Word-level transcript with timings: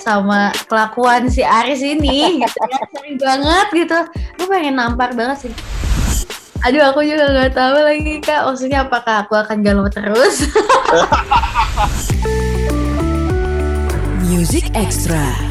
sama 0.00 0.50
kelakuan 0.66 1.28
si 1.28 1.44
Aris 1.44 1.84
ini 1.84 2.40
gitu 2.40 2.60
ya. 2.66 2.80
Sering 2.96 3.16
banget 3.20 3.66
gitu. 3.76 3.98
Gue 4.40 4.46
pengen 4.48 4.80
nampar 4.80 5.12
banget 5.12 5.48
sih. 5.48 5.52
Aduh 6.60 6.92
aku 6.92 7.00
juga 7.04 7.24
nggak 7.28 7.52
tahu 7.56 7.76
lagi 7.80 8.20
kak. 8.20 8.44
Maksudnya 8.48 8.88
apakah 8.88 9.24
aku 9.24 9.34
akan 9.36 9.64
galau 9.64 9.88
terus? 9.88 10.44
Music 14.30 14.72
Extra. 14.72 15.49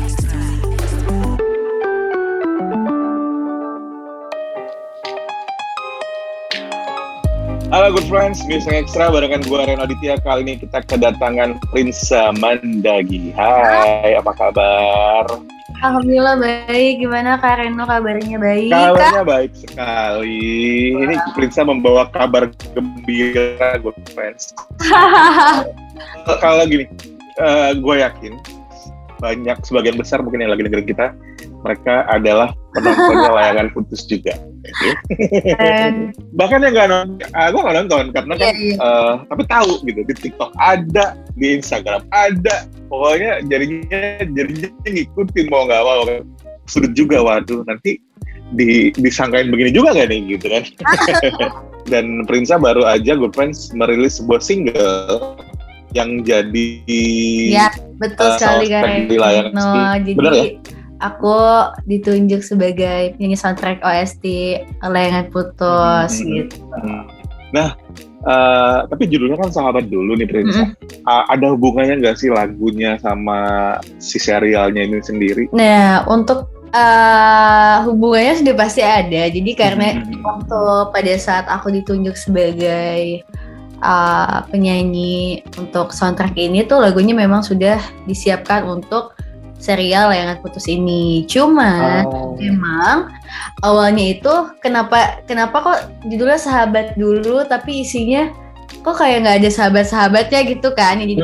Halo 7.69 7.93
good 7.93 8.09
friends, 8.09 8.41
Music 8.49 8.73
Extra 8.73 9.13
barengan 9.13 9.45
gue 9.45 9.61
Reno 9.61 9.85
Aditya. 9.85 10.17
Kali 10.25 10.41
ini 10.41 10.57
kita 10.57 10.81
kedatangan 10.89 11.61
Prince 11.69 12.09
Mandagi. 12.41 13.29
Hai, 13.37 14.17
apa 14.17 14.33
kabar? 14.33 15.29
Alhamdulillah 15.77 16.41
baik. 16.41 17.05
Gimana 17.05 17.37
Kak 17.37 17.61
Reno 17.61 17.85
kabarnya 17.85 18.41
baik? 18.41 18.73
Kabarnya 18.73 19.21
baik 19.21 19.53
sekali. 19.53 20.97
Ini 20.97 21.13
Prince 21.37 21.61
membawa 21.61 22.09
kabar 22.09 22.49
gembira 22.73 23.77
good 23.77 23.93
friends. 24.17 24.49
Kalau 26.41 26.65
gini, 26.65 26.89
uh, 27.37 27.77
gue 27.77 27.95
yakin 28.01 28.33
banyak 29.21 29.61
sebagian 29.61 29.93
besar 29.93 30.25
mungkin 30.25 30.41
yang 30.41 30.57
lagi 30.57 30.65
dengerin 30.65 30.89
kita 30.89 31.13
mereka 31.61 32.09
adalah 32.09 32.49
penontonnya 32.73 33.29
layangan 33.37 33.69
putus 33.77 34.09
juga. 34.09 34.48
Bahkan 36.39 36.59
yang 36.63 36.73
nggak 36.73 36.89
nonton, 36.89 37.27
uh, 37.33 37.47
gue 37.49 37.61
nggak 37.61 37.77
nonton 37.83 38.03
karena 38.13 38.33
kan, 38.37 38.45
yeah, 38.45 38.55
yeah. 38.55 38.77
Uh, 38.79 39.13
tapi 39.27 39.43
tahu 39.49 39.71
gitu 39.85 40.01
di 40.05 40.13
TikTok 40.15 40.51
ada, 40.57 41.17
di 41.35 41.47
Instagram 41.57 42.05
ada, 42.13 42.65
pokoknya 42.87 43.43
jadinya 43.49 44.23
jadinya 44.23 44.69
ngikutin 44.85 45.45
mau 45.49 45.65
nggak 45.65 45.83
mau. 45.83 46.03
Sudut 46.69 46.93
juga, 46.93 47.25
waduh 47.25 47.65
nanti 47.65 47.97
di 48.53 48.89
disangkain 48.97 49.49
begini 49.53 49.73
juga 49.73 49.93
gak 49.93 50.09
nih 50.09 50.37
gitu 50.37 50.45
kan. 50.49 50.63
Dan 51.91 52.29
Prinsa 52.29 52.61
baru 52.61 52.85
aja 52.85 53.17
Good 53.17 53.33
Friends 53.33 53.73
merilis 53.73 54.21
sebuah 54.21 54.41
single 54.45 55.37
yang 55.97 56.21
jadi 56.21 56.69
ya 57.49 57.73
betul 57.97 58.29
uh, 58.29 58.37
sekali 58.37 58.69
kan 58.69 58.85
no, 59.49 59.97
jadi 59.97 60.13
Bener 60.13 60.33
ya? 60.37 60.45
Aku 60.99 61.35
ditunjuk 61.87 62.43
sebagai 62.43 63.15
penyanyi 63.15 63.39
soundtrack 63.39 63.79
OST 63.83 64.25
Layangan 64.83 65.31
Putus 65.31 66.19
hmm, 66.19 66.27
gitu. 66.35 66.55
Nah, 67.49 67.73
uh, 68.27 68.85
tapi 68.85 69.09
judulnya 69.09 69.39
kan 69.39 69.49
sahabat 69.49 69.89
dulu 69.89 70.13
nih 70.19 70.27
Prince. 70.29 70.53
Mm 70.53 70.65
-hmm. 70.75 71.03
uh, 71.07 71.23
ada 71.31 71.49
hubungannya 71.55 72.03
nggak 72.03 72.17
sih 72.19 72.29
lagunya 72.29 72.99
sama 73.01 73.77
si 73.97 74.21
serialnya 74.21 74.85
ini 74.85 75.01
sendiri? 75.01 75.49
Nah, 75.55 76.05
untuk 76.05 76.45
uh, 76.75 77.77
hubungannya 77.89 78.45
sudah 78.45 78.55
pasti 78.55 78.81
ada. 78.85 79.29
Jadi 79.31 79.51
karena 79.57 79.97
mm 79.97 80.01
-hmm. 80.05 80.21
waktu 80.21 80.61
pada 80.93 81.13
saat 81.17 81.45
aku 81.49 81.73
ditunjuk 81.73 82.13
sebagai 82.13 83.25
uh, 83.81 84.45
penyanyi 84.51 85.41
untuk 85.57 85.95
soundtrack 85.95 86.35
ini 86.37 86.67
tuh 86.67 86.83
lagunya 86.83 87.15
memang 87.15 87.41
sudah 87.41 87.79
disiapkan 88.05 88.67
untuk 88.67 89.17
serial 89.59 90.09
Layangan 90.09 90.39
Putus 90.39 90.65
ini. 90.71 91.27
Cuma 91.27 92.01
oh. 92.07 92.33
memang 92.39 93.11
awalnya 93.61 94.17
itu 94.17 94.33
kenapa 94.63 95.21
kenapa 95.27 95.59
kok 95.59 95.79
judulnya 96.07 96.39
sahabat 96.39 96.95
dulu 96.95 97.43
tapi 97.45 97.83
isinya 97.83 98.31
kok 98.81 98.97
kayak 98.97 99.27
nggak 99.27 99.37
ada 99.43 99.49
sahabat-sahabatnya 99.51 100.39
gitu 100.47 100.71
kan. 100.73 101.03
Jadi 101.03 101.19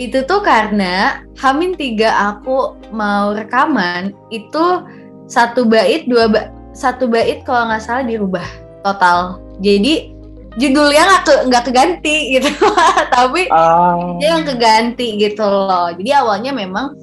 itu 0.00 0.18
tuh 0.24 0.40
karena 0.40 1.24
Hamin 1.40 1.76
tiga 1.76 2.32
aku 2.32 2.76
mau 2.92 3.32
rekaman 3.36 4.12
itu 4.32 4.84
satu 5.28 5.64
bait 5.64 6.08
dua 6.08 6.28
ba 6.28 6.52
satu 6.72 7.08
bait 7.08 7.44
kalau 7.44 7.68
nggak 7.68 7.82
salah 7.82 8.04
dirubah 8.04 8.46
total. 8.84 9.40
Jadi 9.60 10.12
judulnya 10.60 11.02
nggak 11.08 11.22
ke 11.24 11.34
nggak 11.48 11.64
keganti 11.68 12.16
gitu. 12.38 12.50
Tapi 13.16 13.48
uh. 13.48 14.16
dia 14.20 14.36
yang 14.36 14.44
keganti 14.44 15.16
gitu 15.20 15.44
loh. 15.44 15.92
Jadi 15.96 16.10
awalnya 16.12 16.52
memang 16.52 16.96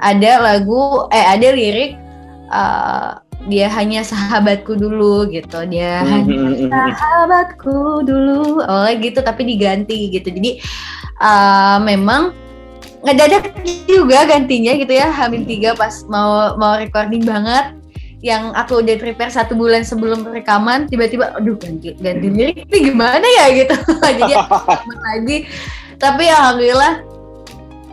ada 0.00 0.40
lagu 0.40 1.08
eh 1.12 1.24
ada 1.24 1.48
lirik 1.52 1.96
uh, 2.52 3.20
dia 3.48 3.72
hanya 3.72 4.04
sahabatku 4.04 4.76
dulu 4.76 5.28
gitu. 5.32 5.64
Dia 5.68 6.04
hanya 6.04 6.36
hmm, 6.36 6.68
hmm. 6.68 6.92
sahabatku 6.92 8.04
dulu. 8.04 8.60
Awalnya 8.64 8.96
gitu 9.00 9.18
tapi 9.24 9.48
diganti 9.48 10.12
gitu. 10.12 10.28
Jadi 10.28 10.60
uh, 11.20 11.80
memang 11.80 12.36
ngedadak 13.00 13.48
juga 13.88 14.28
gantinya 14.28 14.76
gitu 14.76 14.92
ya. 14.92 15.08
Hamil 15.08 15.48
tiga 15.48 15.72
pas 15.72 16.04
mau 16.04 16.52
mau 16.60 16.76
recording 16.76 17.24
banget 17.24 17.79
yang 18.20 18.52
aku 18.52 18.84
udah 18.84 19.00
prepare 19.00 19.32
satu 19.32 19.56
bulan 19.56 19.80
sebelum 19.80 20.28
rekaman 20.28 20.84
tiba-tiba 20.92 21.32
aduh 21.32 21.56
ganti 21.56 21.96
ganti 21.96 22.28
lirik 22.28 22.68
ini 22.68 22.92
gimana 22.92 23.24
ya? 23.24 23.44
Gitu. 23.64 23.76
Jadi 24.04 24.32
lagi? 25.08 25.36
Tapi 25.96 26.24
alhamdulillah 26.28 27.04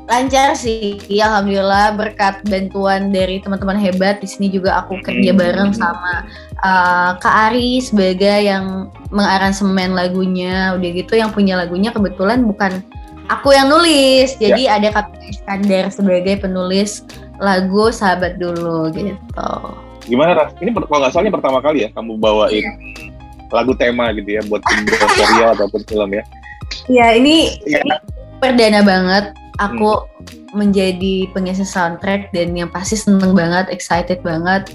lancar 0.08 0.56
sih. 0.56 1.00
Alhamdulillah 1.08 1.96
berkat 1.96 2.44
bantuan 2.48 3.12
dari 3.12 3.40
teman-teman 3.40 3.80
hebat 3.80 4.20
di 4.20 4.28
sini 4.28 4.48
juga 4.52 4.84
aku 4.84 5.00
kerja 5.04 5.32
hmm. 5.32 5.40
bareng 5.40 5.72
sama 5.76 6.28
uh, 6.64 7.16
Kak 7.20 7.52
Ari 7.52 7.80
sebagai 7.80 8.44
yang 8.44 8.92
mengaransemen 9.12 9.96
lagunya 9.96 10.76
udah 10.76 10.90
gitu 10.92 11.16
yang 11.16 11.32
punya 11.32 11.56
lagunya 11.60 11.92
kebetulan 11.96 12.44
bukan 12.44 12.84
aku 13.32 13.56
yang 13.56 13.72
nulis. 13.72 14.36
Jadi 14.40 14.68
ya. 14.68 14.76
ada 14.80 14.92
Kak 14.92 15.08
Iskandar 15.24 15.88
sebagai 15.92 16.40
penulis 16.44 17.04
lagu 17.40 17.92
sahabat 17.96 18.40
dulu 18.40 18.92
gitu 18.92 19.87
Gimana 20.08 20.32
Ras? 20.34 20.52
Ini 20.64 20.72
kalau 20.72 21.00
nggak 21.04 21.14
salah 21.14 21.32
pertama 21.32 21.60
kali 21.60 21.84
ya 21.86 21.90
kamu 21.92 22.16
bawain 22.18 22.64
yeah. 22.64 22.76
lagu 23.52 23.76
tema 23.76 24.12
gitu 24.16 24.40
ya 24.40 24.42
buat 24.48 24.64
serial 25.16 25.54
ataupun 25.56 25.84
film 25.84 26.10
ya? 26.16 26.24
Iya 26.88 27.08
ini, 27.20 27.60
yeah. 27.68 27.84
ini 27.84 27.96
perdana 28.40 28.84
banget 28.84 29.36
aku 29.60 30.08
hmm. 30.08 30.56
menjadi 30.56 31.28
pengisi 31.36 31.68
soundtrack 31.68 32.32
dan 32.32 32.56
yang 32.56 32.72
pasti 32.72 32.96
seneng 32.96 33.36
banget, 33.36 33.68
excited 33.68 34.24
banget 34.24 34.72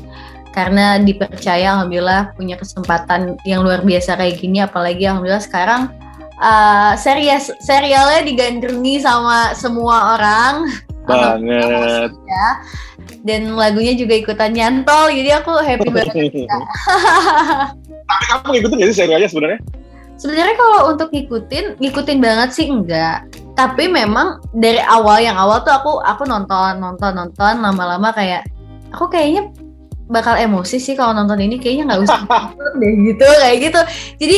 karena 0.52 1.00
dipercaya 1.00 1.72
alhamdulillah 1.72 2.36
punya 2.36 2.60
kesempatan 2.60 3.40
yang 3.48 3.64
luar 3.64 3.80
biasa 3.80 4.20
kayak 4.20 4.36
gini 4.36 4.60
apalagi 4.60 5.08
alhamdulillah 5.08 5.40
sekarang 5.40 5.88
uh, 6.36 6.92
serial 7.00 7.40
serialnya 7.40 8.20
digandrungi 8.20 9.00
sama 9.00 9.56
semua 9.56 10.20
orang 10.20 10.68
banget. 11.06 12.10
Ya. 12.26 12.48
Dan 13.22 13.54
lagunya 13.54 13.94
juga 13.94 14.14
ikutan 14.18 14.54
nyantol 14.54 15.10
jadi 15.14 15.42
aku 15.42 15.52
happy 15.62 15.88
banget. 15.90 16.14
Tapi 18.12 18.24
kamu 18.28 18.46
ngikutin 18.58 18.76
gak 18.78 18.88
sih 18.92 18.96
serialnya 18.98 19.28
sebenarnya? 19.30 19.60
Sebenarnya 20.20 20.54
kalau 20.54 20.78
untuk 20.94 21.08
ngikutin 21.10 21.82
ngikutin 21.82 22.18
banget 22.22 22.50
sih 22.54 22.66
enggak. 22.70 23.26
Tapi 23.58 23.90
memang 23.90 24.38
dari 24.54 24.78
awal 24.78 25.18
yang 25.18 25.34
awal 25.34 25.66
tuh 25.66 25.74
aku 25.74 25.98
aku 26.02 26.22
nonton 26.28 26.78
nonton 26.78 27.12
nonton 27.12 27.54
lama-lama 27.58 28.14
kayak 28.14 28.46
aku 28.94 29.10
kayaknya 29.10 29.50
bakal 30.12 30.36
emosi 30.36 30.76
sih 30.76 30.94
kalau 30.94 31.16
nonton 31.16 31.40
ini 31.40 31.56
kayaknya 31.56 31.90
nggak 31.90 32.02
usah 32.04 32.22
deh 32.80 32.92
gitu 33.10 33.26
kayak 33.42 33.58
gitu. 33.70 33.80
Jadi 34.22 34.36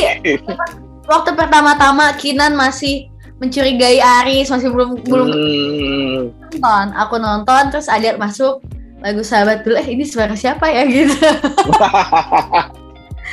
waktu 1.11 1.31
pertama-tama 1.37 2.17
Kinan 2.17 2.57
masih 2.57 3.11
mencurigai 3.39 3.99
Aris 3.99 4.47
masih 4.47 4.71
belum 4.71 5.03
belum 5.03 5.27
hmm. 5.27 6.19
nonton. 6.55 6.85
Aku 6.95 7.15
nonton 7.19 7.63
terus 7.71 7.91
ada 7.91 8.15
masuk 8.15 8.63
lagu 9.03 9.21
sahabat 9.21 9.61
dulu 9.67 9.75
eh 9.75 9.87
ini 9.87 10.07
suara 10.07 10.33
siapa 10.33 10.65
ya? 10.71 10.87
Gitu. 10.93 11.15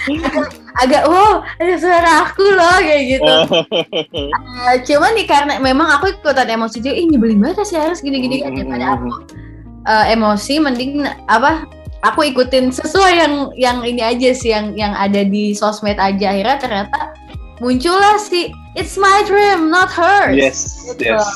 Agak, 0.02 0.50
agak 0.82 1.02
wow 1.06 1.46
ada 1.62 1.74
suara 1.78 2.26
aku 2.26 2.42
loh 2.42 2.78
kayak 2.82 3.02
gitu. 3.06 3.36
Uh, 3.54 4.74
cuman 4.88 5.14
nih 5.14 5.26
karena 5.30 5.62
memang 5.62 5.86
aku 5.94 6.10
ikutan 6.10 6.50
emosi 6.50 6.82
juga 6.82 6.98
ih 6.98 7.06
nyebelin 7.06 7.38
banget 7.38 7.62
sih 7.70 7.78
harus 7.78 8.02
gini-gini 8.02 8.42
kan 8.42 8.50
daripada 8.50 8.98
aku 8.98 9.22
uh, 9.86 10.04
emosi 10.10 10.58
mending 10.58 11.06
apa 11.30 11.70
aku 12.02 12.34
ikutin 12.34 12.74
sesuai 12.74 13.12
yang 13.14 13.34
yang 13.54 13.78
ini 13.86 14.02
aja 14.02 14.34
sih 14.34 14.50
yang 14.50 14.74
yang 14.74 14.90
ada 14.98 15.22
di 15.22 15.54
sosmed 15.54 16.02
aja. 16.02 16.34
Akhirnya 16.34 16.58
ternyata 16.58 16.98
muncullah 17.62 18.18
si 18.18 18.50
It's 18.72 18.96
my 18.96 19.20
dream, 19.28 19.68
not 19.68 19.92
hers. 19.92 20.32
Yes, 20.32 20.80
gitu. 20.88 21.12
yes. 21.12 21.28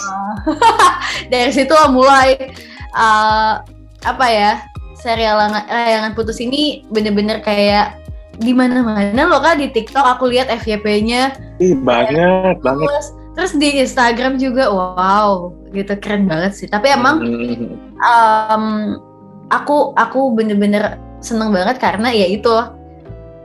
Dari 1.32 1.52
situ 1.52 1.76
mulai 1.92 2.48
uh, 2.96 3.60
apa 4.08 4.26
ya 4.32 4.52
serial 4.96 5.36
layangan 5.68 6.16
putus 6.16 6.40
ini 6.40 6.88
bener-bener 6.88 7.44
kayak 7.44 8.00
di 8.40 8.56
mana-mana 8.56 9.28
loh 9.28 9.40
kak 9.44 9.60
di 9.60 9.68
TikTok 9.68 10.16
aku 10.16 10.32
lihat 10.32 10.48
FYP-nya. 10.48 11.36
Ih 11.60 11.76
banget 11.76 12.56
banget. 12.64 12.88
Terus, 12.88 13.06
terus 13.36 13.52
di 13.60 13.84
Instagram 13.84 14.40
juga 14.40 14.72
wow 14.72 15.52
gitu 15.76 15.92
keren 16.00 16.24
banget 16.24 16.56
sih. 16.56 16.68
Tapi 16.72 16.96
emang 16.96 17.20
um, 18.00 18.64
aku 19.52 19.92
aku 20.00 20.32
bener-bener 20.32 20.96
seneng 21.20 21.52
banget 21.52 21.76
karena 21.84 22.08
ya 22.16 22.32
itu 22.32 22.52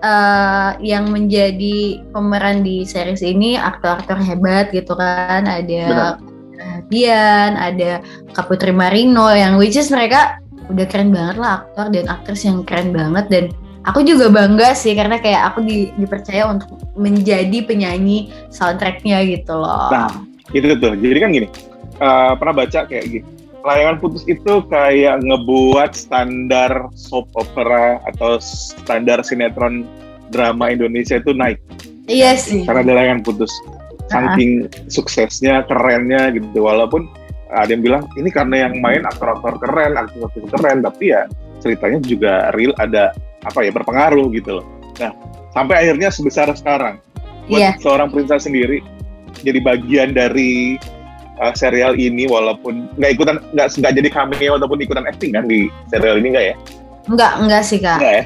uh, 0.04 0.76
yang 0.82 1.10
menjadi 1.10 2.02
pemeran 2.12 2.62
di 2.66 2.84
series 2.84 3.24
ini 3.24 3.56
aktor-aktor 3.58 4.20
hebat 4.20 4.70
gitu 4.74 4.94
kan 4.98 5.48
ada 5.48 6.18
Bian, 6.92 7.56
ada 7.56 8.04
Kak 8.36 8.52
Putri 8.52 8.76
Marino 8.76 9.32
yang 9.32 9.56
which 9.56 9.80
is 9.80 9.88
mereka 9.88 10.44
udah 10.68 10.86
keren 10.88 11.16
banget 11.16 11.40
lah 11.40 11.64
aktor 11.64 11.88
dan 11.88 12.06
aktris 12.12 12.44
yang 12.44 12.68
keren 12.68 12.92
banget 12.92 13.26
dan 13.32 13.44
aku 13.88 14.04
juga 14.04 14.28
bangga 14.28 14.76
sih 14.76 14.94
karena 14.94 15.18
kayak 15.18 15.52
aku 15.52 15.64
di, 15.64 15.90
dipercaya 15.96 16.52
untuk 16.52 16.76
menjadi 17.00 17.64
penyanyi 17.66 18.30
soundtracknya 18.52 19.24
gitu 19.26 19.56
loh. 19.56 19.90
Nah, 19.90 20.12
itu 20.52 20.76
tuh. 20.78 20.94
Jadi 21.00 21.18
kan 21.20 21.30
gini, 21.32 21.48
uh, 21.98 22.34
pernah 22.38 22.54
baca 22.62 22.80
kayak 22.86 23.06
gitu. 23.10 23.30
Layangan 23.62 24.02
putus 24.02 24.26
itu 24.26 24.66
kayak 24.74 25.22
ngebuat 25.22 25.94
standar 25.94 26.90
soap 26.98 27.30
opera 27.38 28.02
atau 28.10 28.42
standar 28.42 29.22
sinetron 29.22 29.86
drama 30.34 30.74
Indonesia 30.74 31.22
itu 31.22 31.36
naik. 31.38 31.62
Iya 32.10 32.34
sih. 32.36 32.66
Karena 32.66 32.82
ada 32.82 32.94
layangan 32.98 33.22
putus 33.22 33.54
saking 34.12 34.68
suksesnya 34.92 35.64
kerennya 35.66 36.36
gitu 36.36 36.68
walaupun 36.68 37.08
ada 37.52 37.72
yang 37.72 37.84
bilang 37.84 38.04
ini 38.20 38.30
karena 38.32 38.68
yang 38.68 38.80
main 38.80 39.04
aktor-aktor 39.08 39.60
keren 39.60 39.96
aktor-aktor 39.96 40.48
keren 40.52 40.84
tapi 40.84 41.16
ya 41.16 41.28
ceritanya 41.64 42.00
juga 42.04 42.34
real 42.56 42.76
ada 42.80 43.16
apa 43.44 43.60
ya 43.64 43.72
berpengaruh 43.72 44.32
gitu 44.36 44.60
loh 44.60 44.66
nah 45.00 45.12
sampai 45.56 45.88
akhirnya 45.88 46.12
sebesar 46.12 46.48
sekarang 46.56 47.00
buat 47.48 47.60
yeah. 47.60 47.74
seorang 47.80 48.12
princess 48.12 48.48
sendiri 48.48 48.84
jadi 49.44 49.60
bagian 49.64 50.16
dari 50.16 50.80
uh, 51.42 51.54
serial 51.58 51.98
ini 51.98 52.30
walaupun 52.30 52.88
nggak 53.02 53.12
ikutan 53.18 53.42
nggak 53.58 53.68
nggak 53.82 53.94
jadi 53.98 54.10
cameo 54.14 54.54
ataupun 54.62 54.80
ikutan 54.80 55.04
acting 55.10 55.34
kan 55.34 55.50
di 55.50 55.68
serial 55.90 56.22
ini 56.22 56.30
nggak 56.38 56.48
ya 56.54 56.58
Enggak, 57.02 57.34
enggak 57.42 57.66
sih 57.66 57.82
kak. 57.82 57.98
Enggak 57.98 58.14
ya. 58.14 58.24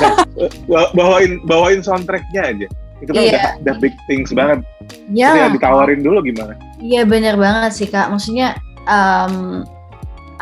nah, 0.72 0.88
bawain 0.96 1.44
bawain 1.44 1.84
soundtracknya 1.84 2.40
aja 2.40 2.66
itu 3.02 3.10
kan 3.10 3.22
yeah. 3.22 3.34
udah, 3.34 3.52
udah 3.58 3.74
big 3.82 3.94
things 4.06 4.30
banget 4.30 4.62
ya 5.10 5.34
yeah. 5.34 5.50
ditawarin 5.50 6.00
dulu 6.00 6.22
gimana 6.22 6.54
iya 6.78 7.02
yeah, 7.02 7.04
bener 7.04 7.34
banget 7.34 7.74
sih 7.74 7.88
kak 7.90 8.08
maksudnya 8.08 8.54
um, 8.86 9.66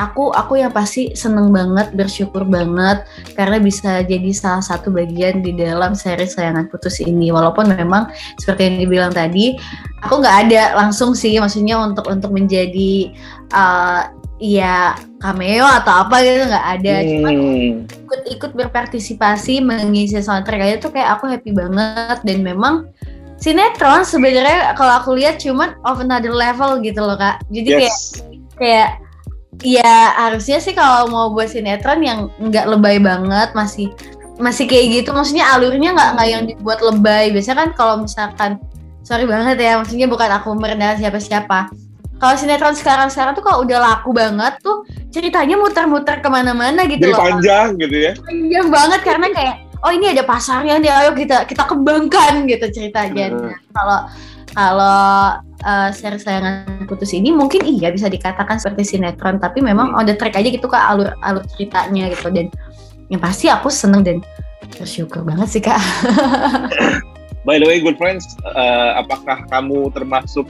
aku 0.01 0.33
aku 0.33 0.57
yang 0.57 0.73
pasti 0.73 1.13
seneng 1.13 1.53
banget 1.53 1.93
bersyukur 1.93 2.49
banget 2.49 3.05
karena 3.37 3.61
bisa 3.61 4.01
jadi 4.01 4.33
salah 4.33 4.65
satu 4.65 4.89
bagian 4.89 5.45
di 5.45 5.53
dalam 5.53 5.93
seri 5.93 6.25
sayangan 6.25 6.73
putus 6.73 7.05
ini 7.05 7.29
walaupun 7.29 7.69
memang 7.69 8.09
seperti 8.41 8.73
yang 8.73 8.77
dibilang 8.81 9.13
tadi 9.13 9.61
aku 10.01 10.25
nggak 10.25 10.49
ada 10.49 10.63
langsung 10.81 11.13
sih 11.13 11.37
maksudnya 11.37 11.77
untuk 11.77 12.09
untuk 12.09 12.33
menjadi 12.33 13.13
uh, 13.53 14.09
ya 14.41 14.97
cameo 15.21 15.69
atau 15.69 16.09
apa 16.09 16.17
gitu 16.25 16.49
nggak 16.49 16.67
ada 16.81 16.95
hmm. 16.97 17.09
cuma 17.13 17.31
ikut-ikut 18.09 18.53
berpartisipasi 18.57 19.61
mengisi 19.61 20.17
soundtrack 20.17 20.65
aja 20.65 20.77
tuh 20.81 20.91
kayak 20.97 21.21
aku 21.21 21.29
happy 21.29 21.53
banget 21.53 22.19
dan 22.25 22.41
memang 22.41 22.89
sinetron 23.37 24.01
sebenarnya 24.09 24.73
kalau 24.81 24.97
aku 24.97 25.13
lihat 25.13 25.37
cuman 25.37 25.77
of 25.85 26.01
another 26.01 26.33
level 26.33 26.81
gitu 26.81 27.05
loh 27.05 27.21
kak 27.21 27.45
jadi 27.53 27.85
yes. 27.85 27.85
kayak 27.85 27.97
kayak 28.57 28.91
ya 29.61 30.15
harusnya 30.15 30.63
sih 30.63 30.73
kalau 30.73 31.11
mau 31.11 31.27
buat 31.35 31.51
sinetron 31.51 32.01
yang 32.01 32.31
nggak 32.39 32.67
lebay 32.71 33.03
banget 33.03 33.51
masih 33.53 33.91
masih 34.41 34.65
kayak 34.65 35.03
gitu 35.03 35.13
maksudnya 35.13 35.51
alurnya 35.53 35.93
nggak 35.93 36.11
nggak 36.17 36.29
yang 36.31 36.43
dibuat 36.49 36.81
lebay 36.81 37.35
biasanya 37.35 37.67
kan 37.67 37.71
kalau 37.77 37.95
misalkan 38.01 38.57
sorry 39.05 39.29
banget 39.29 39.61
ya 39.61 39.77
maksudnya 39.77 40.09
bukan 40.09 40.31
aku 40.33 40.57
merendahkan 40.57 41.03
siapa-siapa 41.03 41.69
kalau 42.21 42.37
sinetron 42.37 42.77
sekarang-sekarang 42.77 43.33
tuh 43.33 43.41
kalau 43.41 43.65
udah 43.65 43.81
laku 43.81 44.13
banget 44.13 44.61
tuh 44.61 44.85
ceritanya 45.09 45.57
muter-muter 45.57 46.21
ke 46.21 46.29
mana-mana 46.29 46.85
gitu 46.85 47.09
Jadi 47.09 47.17
loh. 47.17 47.21
panjang 47.25 47.69
gitu 47.81 47.97
ya. 47.97 48.13
Panjang 48.13 48.67
banget 48.69 49.01
karena 49.01 49.27
kayak 49.33 49.57
oh 49.81 49.91
ini 49.91 50.13
ada 50.13 50.23
pasarnya 50.29 50.77
nih 50.77 50.93
ayo 50.93 51.11
kita 51.17 51.49
kita 51.49 51.65
kembangkan 51.65 52.45
gitu 52.45 52.69
ceritanya. 52.69 53.33
Hmm. 53.33 53.57
Kalau 53.73 53.99
kalau 54.53 55.09
uh, 55.65 55.91
seri 55.93 56.19
sayangan 56.21 56.87
putus 56.89 57.13
ini 57.17 57.31
mungkin 57.33 57.65
iya 57.65 57.93
bisa 57.93 58.09
dikatakan 58.09 58.61
seperti 58.61 58.97
sinetron 58.97 59.41
tapi 59.41 59.61
memang 59.61 59.93
hmm. 59.95 59.99
on 59.99 60.05
the 60.09 60.15
track 60.17 60.37
aja 60.37 60.49
gitu 60.49 60.67
kak 60.69 60.83
alur 60.85 61.13
alur 61.25 61.45
ceritanya 61.57 62.11
gitu 62.13 62.29
dan 62.33 62.47
yang 63.11 63.21
pasti 63.21 63.51
aku 63.51 63.69
seneng 63.69 64.07
dan 64.07 64.19
bersyukur 64.79 65.27
banget 65.27 65.49
sih 65.51 65.63
kak. 65.63 65.81
By 67.49 67.57
the 67.57 67.67
way, 67.67 67.81
good 67.81 67.97
friends, 67.97 68.23
uh, 68.45 69.01
apakah 69.01 69.49
kamu 69.49 69.89
termasuk 69.97 70.45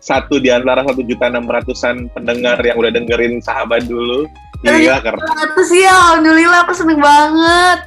satu 0.00 0.40
di 0.40 0.48
antara 0.48 0.80
satu 0.82 1.04
juta 1.04 1.28
enam 1.28 1.44
ratusan 1.44 2.08
pendengar 2.16 2.56
yang 2.64 2.80
udah 2.80 2.90
dengerin 2.90 3.44
sahabat 3.44 3.84
dulu. 3.84 4.24
Iya, 4.64 5.04
karena 5.04 5.20
ratus 5.20 5.68
ya, 5.76 5.92
alhamdulillah 5.92 6.64
aku 6.64 6.72
seneng 6.72 6.98
banget. 6.98 7.78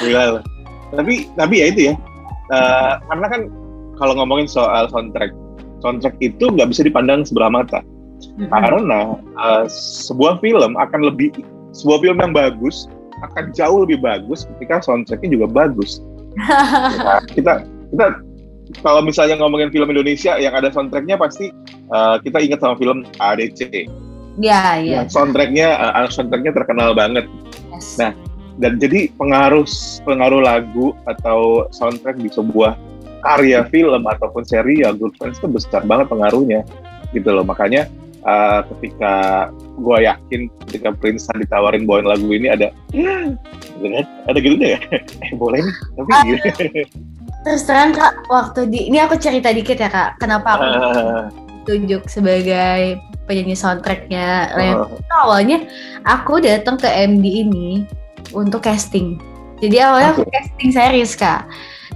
Gila. 0.00 0.40
Tapi 0.96 1.28
tapi 1.36 1.54
ya 1.60 1.66
itu 1.68 1.80
ya, 1.92 1.94
uh, 2.48 2.96
karena 3.12 3.26
kan 3.28 3.40
kalau 4.00 4.16
ngomongin 4.16 4.48
soal 4.48 4.88
soundtrack, 4.88 5.36
soundtrack 5.80 6.16
itu 6.20 6.44
nggak 6.48 6.68
bisa 6.70 6.82
dipandang 6.86 7.24
sebelah 7.26 7.50
mata. 7.52 7.80
Mm-hmm. 8.36 8.48
Karena 8.48 9.00
uh, 9.36 9.64
sebuah 10.08 10.40
film 10.40 10.76
akan 10.76 11.00
lebih 11.12 11.32
sebuah 11.76 12.00
film 12.00 12.18
yang 12.20 12.32
bagus 12.32 12.88
akan 13.24 13.52
jauh 13.52 13.84
lebih 13.84 14.00
bagus 14.00 14.44
ketika 14.56 14.84
soundtracknya 14.84 15.40
juga 15.40 15.46
bagus. 15.48 16.04
ya, 16.36 17.20
kita 17.36 17.64
kita 17.92 18.06
kalau 18.82 19.00
misalnya 19.00 19.38
ngomongin 19.38 19.70
film 19.70 19.88
Indonesia 19.88 20.36
yang 20.36 20.52
ada 20.52 20.68
soundtracknya 20.74 21.16
pasti 21.16 21.54
uh, 21.92 22.18
kita 22.20 22.42
ingat 22.42 22.60
sama 22.60 22.74
film 22.76 23.06
ADC. 23.20 23.88
Iya, 24.36 24.62
iya. 24.84 25.00
Soundtracknya, 25.08 25.80
uh, 25.96 26.10
soundtracknya 26.12 26.52
terkenal 26.52 26.92
banget. 26.92 27.24
Yes. 27.72 27.96
Nah, 27.96 28.12
dan 28.60 28.80
jadi 28.80 29.12
pengaruh 29.16 29.64
pengaruh 30.04 30.40
lagu 30.44 30.92
atau 31.08 31.68
soundtrack 31.72 32.20
di 32.20 32.28
sebuah 32.28 32.76
karya 33.26 33.66
film 33.66 34.06
ataupun 34.06 34.46
seri 34.46 34.86
ya 34.86 34.94
Good 34.94 35.18
Friends 35.18 35.42
itu 35.42 35.50
besar 35.50 35.82
banget 35.82 36.06
pengaruhnya 36.06 36.62
gitu 37.10 37.34
loh. 37.34 37.42
Makanya 37.42 37.90
uh, 38.26 38.60
ketika 38.74 39.14
gue 39.78 39.98
yakin 40.02 40.40
ketika 40.66 40.88
Prince 40.98 41.30
ditawarin 41.38 41.86
bawain 41.86 42.06
lagu 42.10 42.26
ini 42.34 42.50
ada 42.50 42.74
ada 44.26 44.38
gitu 44.38 44.58
ya 44.58 44.78
eh 45.24 45.30
boleh 45.38 45.62
nih 45.62 45.74
tapi 45.94 46.10
gitu 46.34 46.46
terus 47.46 47.62
terang 47.62 47.94
kak 47.94 48.26
waktu 48.26 48.66
di 48.66 48.90
ini 48.90 48.98
aku 48.98 49.14
cerita 49.16 49.54
dikit 49.54 49.78
ya 49.78 49.88
kak 49.88 50.18
kenapa 50.18 50.58
aku 50.58 50.66
uh. 50.66 51.24
tunjuk 51.62 52.10
sebagai 52.10 52.98
penyanyi 53.30 53.54
soundtracknya 53.54 54.50
uh. 54.58 54.90
awalnya 55.22 55.62
aku 56.02 56.42
datang 56.42 56.74
ke 56.74 56.90
MD 56.90 57.46
ini 57.46 57.86
untuk 58.34 58.66
casting 58.66 59.22
jadi 59.62 59.88
awalnya 59.88 60.10
okay. 60.12 60.20
aku 60.20 60.30
casting 60.34 60.70
series 60.74 61.14
kak 61.14 61.46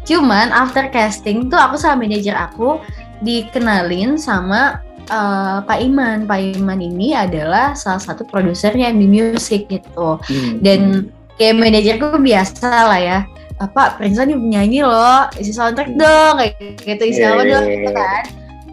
cuman 0.09 0.51
after 0.51 0.89
casting 0.89 1.53
tuh 1.53 1.61
aku 1.61 1.77
sama 1.77 2.05
manajer 2.05 2.33
aku 2.37 2.81
dikenalin 3.21 4.17
sama 4.17 4.81
uh, 5.13 5.61
Pak 5.67 5.79
Iman. 5.83 6.25
Pak 6.25 6.57
Iman 6.57 6.81
ini 6.81 7.13
adalah 7.13 7.77
salah 7.77 8.01
satu 8.01 8.25
produsernya 8.25 8.89
MD 8.95 9.05
Music 9.11 9.69
gitu. 9.69 10.17
Hmm. 10.21 10.63
dan 10.65 11.11
kayak 11.37 11.59
manajerku 11.59 12.17
biasa 12.17 12.69
lah 12.69 13.01
ya. 13.01 13.19
Apa 13.61 14.01
Prince 14.01 14.17
nih 14.25 14.37
penyanyi 14.37 14.81
loh. 14.81 15.29
Isi 15.37 15.53
soundtrack 15.53 15.93
dong. 15.93 16.41
Kayak 16.41 16.81
gitu 16.81 17.03
isi 17.05 17.21
apa 17.21 17.45
dong 17.45 17.65
iya, 17.69 17.73
gitu 17.77 17.91
iya. 17.93 17.99
kan. 17.99 18.23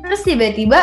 Terus 0.08 0.22
tiba-tiba 0.24 0.80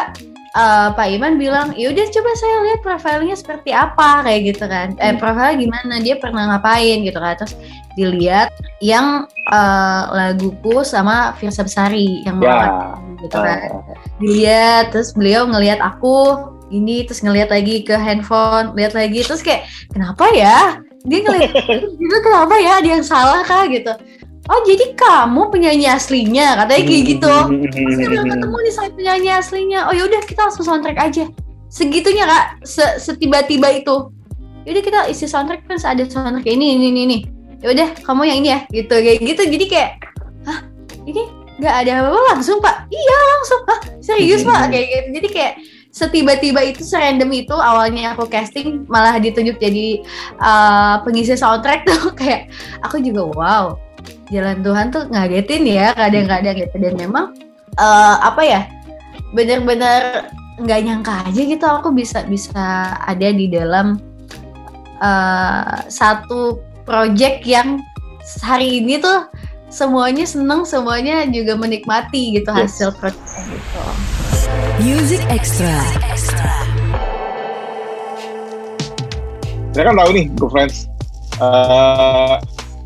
uh, 0.55 0.89
Pak 0.95 1.07
Iman 1.11 1.37
bilang 1.37 1.75
yaudah 1.75 2.07
coba 2.09 2.31
saya 2.39 2.57
lihat 2.65 2.81
profilnya 2.81 3.37
seperti 3.37 3.71
apa 3.75 4.25
kayak 4.25 4.41
gitu 4.55 4.65
kan. 4.71 4.95
Eh 5.03 5.13
hmm. 5.13 5.21
profilnya 5.21 5.55
gimana? 5.59 5.95
Dia 6.01 6.17
pernah 6.17 6.43
ngapain 6.55 7.05
gitu 7.05 7.19
kan. 7.19 7.35
Terus 7.37 7.55
dilihat 7.95 8.51
yang 8.83 9.27
uh, 9.51 10.03
laguku 10.11 10.83
sama 10.83 11.35
Firsa 11.39 11.67
Besari 11.67 12.23
yang 12.25 12.41
yeah. 12.41 12.95
gitu 13.23 13.37
kan. 13.37 13.59
Uh. 13.71 13.83
dilihat 14.23 14.95
terus 14.95 15.15
beliau 15.15 15.47
ngelihat 15.47 15.83
aku 15.83 16.51
ini 16.71 17.07
terus 17.07 17.23
ngelihat 17.23 17.51
lagi 17.55 17.87
ke 17.87 17.95
handphone 17.95 18.75
lihat 18.75 18.97
lagi 18.97 19.23
terus 19.23 19.43
kayak 19.43 19.67
kenapa 19.91 20.31
ya? 20.33 20.81
Dia 21.05 21.21
ngeliat 21.21 21.53
gitu 22.01 22.17
kenapa 22.27 22.55
ya? 22.59 22.81
Ada 22.81 22.89
yang 22.89 23.05
salah 23.05 23.43
kah? 23.45 23.69
gitu 23.69 23.93
oh 24.49 24.61
jadi 24.69 24.93
kamu 24.93 25.43
penyanyi 25.49 25.87
aslinya? 25.89 26.61
Katanya 26.65 26.83
kayak 26.85 27.03
gitu. 27.09 27.35
Terus 27.73 27.97
dia 27.97 28.09
bilang 28.13 28.29
ketemu 28.29 28.57
nih 28.61 28.73
sama 28.73 28.91
penyanyi 28.93 29.31
aslinya? 29.33 29.81
Oh 29.89 29.95
yaudah 29.97 30.21
kita 30.25 30.41
langsung 30.49 30.67
soundtrack 30.67 30.99
aja. 31.01 31.25
Segitunya 31.73 32.25
kak. 32.29 32.65
Se 32.67 32.85
setiba-tiba 33.01 33.73
itu. 33.73 34.13
Yaudah 34.65 34.83
kita 34.85 34.99
isi 35.09 35.25
soundtrack 35.29 35.65
kan 35.69 35.81
ada 35.81 36.05
soundtrack 36.05 36.49
ini 36.49 36.77
ini 36.77 36.87
ini 36.93 37.01
ini. 37.09 37.19
Yaudah 37.65 37.97
kamu 38.05 38.23
yang 38.29 38.39
ini 38.45 38.49
ya. 38.53 38.59
Gitu 38.69 38.95
kayak 38.95 39.19
gitu. 39.25 39.43
Jadi 39.49 39.65
kayak 39.69 39.91
hah? 40.45 40.59
Ini 41.05 41.23
nggak 41.55 41.75
ada 41.87 41.93
apa-apa 42.05 42.21
langsung 42.37 42.59
pak? 42.61 42.85
Iya 42.93 43.17
langsung. 43.37 43.61
Hah 43.65 43.81
serius 44.05 44.43
pak? 44.45 44.69
Kayak 44.69 44.87
gitu. 44.89 45.09
Jadi 45.21 45.29
kayak 45.33 45.55
setiba-tiba 45.95 46.59
itu 46.67 46.83
serandom 46.83 47.31
itu 47.31 47.55
awalnya 47.55 48.19
aku 48.19 48.27
casting 48.27 48.83
malah 48.91 49.15
ditunjuk 49.15 49.63
jadi 49.63 50.03
uh, 50.43 51.01
pengisi 51.07 51.33
soundtrack 51.39 51.87
tuh. 51.87 52.11
Kayak 52.19 52.51
aku 52.83 52.99
juga 52.99 53.31
wow 53.31 53.84
jalan 54.35 54.59
Tuhan 54.67 54.87
tuh 54.91 55.07
ngagetin 55.15 55.63
ya 55.63 55.95
kadang-kadang 55.95 56.59
gitu 56.59 56.77
dan 56.83 56.95
memang 56.99 57.27
uh, 57.79 58.17
apa 58.19 58.43
ya 58.43 58.61
bener-bener 59.31 60.27
nggak 60.59 60.81
nyangka 60.87 61.15
aja 61.31 61.43
gitu 61.47 61.67
aku 61.67 61.95
bisa 61.95 62.27
bisa 62.27 62.95
ada 63.07 63.29
di 63.31 63.47
dalam 63.47 63.99
uh, 64.99 65.87
satu 65.87 66.59
project 66.83 67.47
yang 67.47 67.83
hari 68.43 68.83
ini 68.83 68.99
tuh 68.99 69.31
semuanya 69.71 70.23
seneng 70.23 70.63
semuanya 70.63 71.27
juga 71.27 71.59
menikmati 71.59 72.39
gitu 72.39 72.51
yes. 72.55 72.79
hasil 72.79 72.91
project 72.99 73.23
gitu. 73.51 73.83
Music 74.83 75.23
Extra. 75.31 75.83
Saya 79.75 79.91
kan 79.91 79.95
tahu 79.99 80.11
nih, 80.15 80.27
Go 80.39 80.47
Friends, 80.47 80.87
uh, 81.43 82.39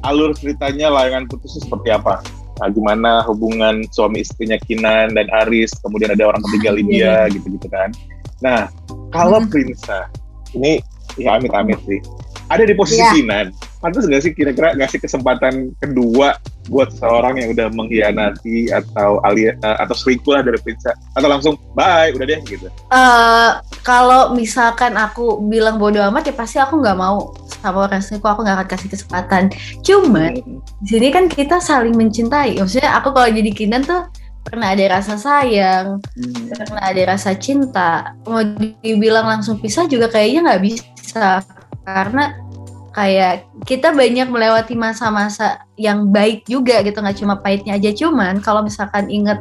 alur 0.07 0.35
ceritanya 0.37 0.93
layangan 0.93 1.27
putus 1.27 1.59
seperti 1.59 1.91
apa? 1.91 2.23
Nah, 2.59 2.69
gimana 2.75 3.23
hubungan 3.23 3.87
suami 3.95 4.27
istrinya 4.27 4.59
Kinan 4.59 5.15
dan 5.15 5.31
Aris, 5.47 5.71
kemudian 5.79 6.11
ada 6.11 6.27
orang 6.27 6.43
ketiga 6.51 6.75
Lydia, 6.75 7.31
gitu-gitu 7.31 7.71
kan. 7.71 7.95
Nah, 8.43 8.67
kalau 9.15 9.39
hmm. 9.43 9.51
Prinsa, 9.51 10.11
ini 10.59 10.83
ya 11.15 11.39
amit-amit 11.39 11.79
sih, 11.87 12.03
ada 12.51 12.67
di 12.67 12.75
posisi 12.75 12.99
yeah. 12.99 13.15
Kinan, 13.15 13.47
pantas 13.79 14.05
nggak 14.07 14.23
sih 14.23 14.33
kira-kira 14.35 14.75
ngasih 14.75 14.99
kesempatan 14.99 15.73
kedua 15.79 16.39
buat 16.69 16.93
seseorang 16.93 17.41
yang 17.41 17.49
udah 17.57 17.67
mengkhianati 17.73 18.69
atau 18.75 19.23
alia 19.25 19.57
uh, 19.65 19.81
atau 19.81 19.95
selingkuh 19.97 20.37
lah 20.37 20.43
dari 20.45 20.59
Prinsa 20.61 20.93
atau 21.17 21.29
langsung 21.31 21.55
bye 21.73 22.13
udah 22.13 22.27
deh 22.27 22.41
gitu 22.45 22.69
uh, 22.93 23.63
kalau 23.87 24.37
misalkan 24.37 24.99
aku 24.99 25.41
bilang 25.49 25.81
bodoh 25.81 26.05
amat 26.13 26.29
ya 26.29 26.35
pasti 26.37 26.61
aku 26.61 26.83
nggak 26.83 26.99
mau 26.99 27.33
sama 27.49 27.89
orang 27.89 28.05
selingkuh 28.05 28.29
aku 28.29 28.45
nggak 28.45 28.57
akan 28.63 28.69
kasih 28.69 28.89
kesempatan 28.93 29.43
cuman 29.87 30.37
hmm. 30.37 30.61
di 30.85 30.89
sini 30.91 31.09
kan 31.09 31.25
kita 31.31 31.63
saling 31.63 31.97
mencintai 31.97 32.61
maksudnya 32.61 32.93
aku 32.99 33.15
kalau 33.15 33.31
jadi 33.31 33.51
kinan 33.55 33.87
tuh 33.87 34.05
pernah 34.49 34.73
ada 34.73 34.97
rasa 34.97 35.21
sayang, 35.21 36.01
hmm. 36.01 36.57
pernah 36.57 36.81
ada 36.89 37.03
rasa 37.05 37.37
cinta. 37.37 38.17
Mau 38.25 38.41
dibilang 38.81 39.29
langsung 39.29 39.61
pisah 39.61 39.85
juga 39.85 40.09
kayaknya 40.09 40.41
nggak 40.49 40.63
bisa 40.65 41.45
karena 41.85 42.48
kayak 42.93 43.47
kita 43.69 43.93
banyak 43.93 44.29
melewati 44.29 44.75
masa-masa 44.75 45.63
yang 45.79 46.09
baik 46.09 46.49
juga 46.49 46.81
gitu 46.83 46.99
nggak 46.99 47.19
cuma 47.21 47.35
pahitnya 47.39 47.77
aja. 47.77 47.91
Cuman 47.93 48.41
kalau 48.41 48.65
misalkan 48.65 49.09
inget 49.09 49.39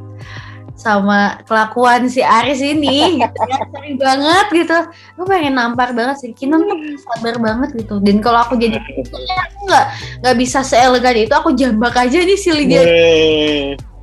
sama 0.78 1.42
kelakuan 1.50 2.06
si 2.06 2.22
Aris 2.22 2.62
ini 2.62 3.18
gitu 3.18 3.40
ya 3.50 3.60
sering 3.74 3.98
banget 3.98 4.46
gitu. 4.54 4.78
Aku 5.18 5.26
pengen 5.26 5.58
nampar 5.58 5.92
banget 5.98 6.22
sih 6.22 6.32
Kinan 6.38 6.70
tuh 6.70 6.78
sabar 7.02 7.36
banget 7.42 7.70
gitu. 7.82 7.98
Dan 7.98 8.22
kalau 8.22 8.46
aku 8.46 8.56
jadi 8.62 8.78
aku 8.78 9.58
nggak 9.66 9.86
nggak 10.22 10.36
bisa 10.38 10.62
seelegan 10.62 11.18
itu. 11.18 11.34
Aku 11.34 11.52
jambak 11.58 11.98
aja 11.98 12.22
nih 12.22 12.38
si 12.38 12.50
Lydia. 12.54 12.86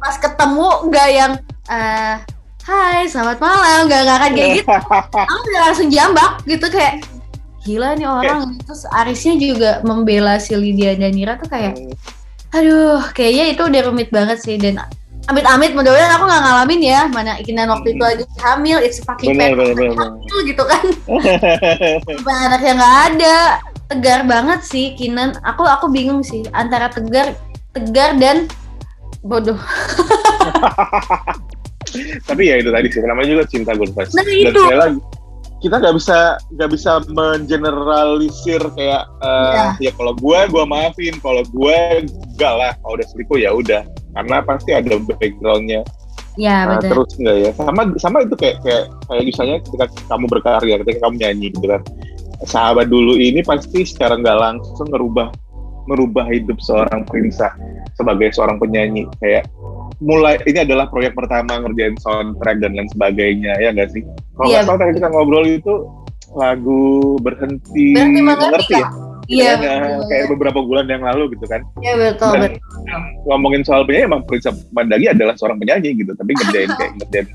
Pas 0.03 0.19
ketemu 0.19 0.69
nggak 0.91 1.09
yang 1.15 1.33
uh, 1.71 2.19
Hai, 2.65 3.05
selamat 3.05 3.45
malam. 3.45 3.93
Gak, 3.93 4.09
gak 4.09 4.17
akan 4.25 4.31
kayak 4.33 4.51
gitu. 4.57 4.73
Aku 5.29 5.45
udah 5.53 5.63
langsung 5.69 5.89
jambak 5.93 6.41
gitu 6.49 6.65
kayak 6.73 7.05
gila 7.65 7.97
nih 7.97 8.09
orang 8.09 8.55
okay. 8.55 8.61
terus 8.69 8.85
Arisnya 8.93 9.35
juga 9.41 9.71
membela 9.83 10.37
si 10.37 10.53
Lydia 10.53 10.93
dan 10.95 11.17
Nira 11.17 11.41
tuh 11.41 11.49
kayak 11.49 11.81
hmm. 11.81 12.55
aduh 12.55 13.01
kayaknya 13.17 13.57
itu 13.57 13.63
udah 13.65 13.81
rumit 13.89 14.09
banget 14.13 14.39
sih 14.45 14.61
dan 14.61 14.85
amit-amit 15.25 15.73
mudah-mudahan 15.73 16.21
aku 16.21 16.25
nggak 16.29 16.43
ngalamin 16.45 16.81
ya 16.85 17.01
mana 17.09 17.41
Ikinan 17.41 17.73
waktu 17.73 17.97
itu 17.97 18.05
hmm. 18.05 18.11
lagi 18.13 18.25
hamil 18.45 18.79
it's 18.85 19.01
fucking 19.01 19.33
bener, 19.33 19.57
bener, 19.57 19.73
bener, 19.73 19.97
hamil 19.97 20.37
gitu 20.45 20.63
kan 20.69 20.85
sampai 22.13 22.35
anaknya 22.45 22.73
nggak 22.77 22.97
ada 23.09 23.37
tegar 23.89 24.21
banget 24.29 24.61
sih 24.69 24.93
Kinan 24.93 25.33
aku 25.41 25.65
aku 25.65 25.89
bingung 25.89 26.21
sih 26.21 26.45
antara 26.53 26.93
tegar 26.93 27.33
tegar 27.73 28.21
dan 28.21 28.53
bodoh 29.25 29.57
tapi 32.29 32.53
ya 32.53 32.61
itu 32.61 32.69
tadi 32.69 32.93
sih 32.93 33.01
namanya 33.01 33.41
juga 33.41 33.45
cinta 33.49 33.73
gue 33.73 33.89
nah, 33.89 34.25
itu. 34.29 34.61
lagi 34.77 35.01
kita 35.65 35.81
nggak 35.81 35.97
bisa 35.97 36.37
nggak 36.53 36.71
bisa 36.77 36.93
mengeneralisir 37.09 38.61
kayak 38.77 39.09
uh, 39.25 39.73
ya. 39.81 39.89
ya 39.89 39.93
kalau 39.97 40.13
gue 40.13 40.39
gue 40.53 40.65
maafin 40.69 41.17
kalau 41.25 41.41
gue 41.41 42.05
enggak 42.05 42.53
lah 42.53 42.77
kalau 42.85 43.01
udah 43.01 43.07
selingkuh 43.09 43.41
ya 43.41 43.49
udah 43.57 43.81
karena 44.13 44.37
pasti 44.45 44.77
ada 44.77 45.01
backgroundnya 45.01 45.81
ya, 46.37 46.69
nah, 46.69 46.85
terus 46.85 47.17
enggak 47.17 47.37
ya 47.49 47.51
sama 47.57 47.97
sama 47.97 48.29
itu 48.29 48.37
kayak 48.37 48.61
kayak 48.61 48.93
kayak 49.09 49.25
misalnya 49.25 49.57
ketika 49.65 49.87
kamu 50.13 50.25
berkarya 50.29 50.75
ketika 50.85 50.99
kamu 51.09 51.15
nyanyi 51.17 51.47
gitu 51.49 51.65
kan 51.65 51.81
sahabat 52.45 52.93
dulu 52.93 53.17
ini 53.17 53.41
pasti 53.41 53.89
secara 53.89 54.21
nggak 54.21 54.37
langsung 54.37 54.93
merubah 54.93 55.33
merubah 55.89 56.29
hidup 56.29 56.61
seorang 56.61 57.09
Prinsa 57.09 57.57
sebagai 57.97 58.37
seorang 58.37 58.61
penyanyi 58.61 59.09
kayak 59.17 59.49
mulai 60.05 60.37
ini 60.45 60.63
adalah 60.63 60.87
proyek 60.93 61.17
pertama 61.17 61.65
ngerjain 61.65 61.97
soundtrack 61.99 62.61
dan 62.61 62.77
lain 62.77 62.89
sebagainya 62.93 63.57
ya 63.59 63.73
nggak 63.73 63.91
sih? 63.91 64.05
Kalau 64.37 64.47
yeah. 64.47 64.61
nggak 64.61 64.65
salah 64.69 64.79
tadi 64.85 64.93
kita 65.01 65.09
ngobrol 65.09 65.47
itu 65.49 65.75
lagu 66.35 67.17
berhenti, 67.23 67.95
berhenti 67.95 68.21
mengerti, 68.21 68.75
ya? 68.77 68.89
Iya, 69.25 69.53
ya, 69.57 69.77
kayak 70.05 70.37
beberapa 70.37 70.61
bulan 70.61 70.85
yang 70.85 71.01
lalu 71.01 71.33
gitu 71.33 71.49
kan. 71.49 71.65
Iya 71.81 71.97
betul, 71.97 72.37
Dan 72.37 72.61
betul. 72.61 73.01
Ngomongin 73.25 73.63
soal 73.65 73.89
penyanyi 73.89 74.05
emang 74.13 74.23
Prince 74.29 74.53
Mandagi 74.77 75.09
adalah 75.09 75.33
seorang 75.41 75.57
penyanyi 75.57 75.97
gitu, 75.97 76.13
tapi 76.13 76.37
ngerjain 76.37 76.71
kayak 76.77 76.93
ngerjain 77.01 77.27